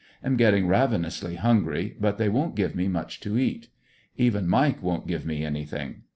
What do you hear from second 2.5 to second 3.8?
give me much to eat.